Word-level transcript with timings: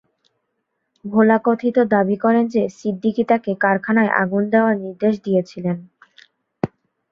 ভোলা 1.05 1.37
কথিত 1.43 1.77
দাবি 1.93 2.15
করেন 2.17 2.45
যে 2.47 2.61
সিদ্দিকী 2.77 3.23
তাকে 3.23 3.51
কারখানায় 3.61 4.11
আগুন 4.21 4.43
দেওয়ার 4.53 4.75
নির্দেশ 4.77 5.13
দিয়েছিলেন। 5.25 5.77